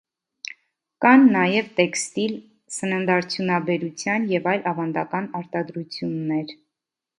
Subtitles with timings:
[1.05, 2.33] Կան նաև տեքստիլ,
[2.77, 6.59] սննարդյունաբերության և այլ ավանդական արտադրություններ։